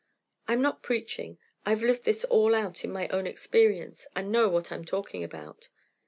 I'm 0.47 0.63
not 0.63 0.81
preaching; 0.81 1.37
I've 1.63 1.83
lived 1.83 2.05
this 2.05 2.25
all 2.25 2.55
out, 2.55 2.83
in 2.83 2.91
my 2.91 3.07
own 3.09 3.27
experience, 3.27 4.07
and 4.15 4.31
know 4.31 4.49
what 4.49 4.71
I'm 4.71 4.83
talking 4.83 5.23
about. 5.23 5.69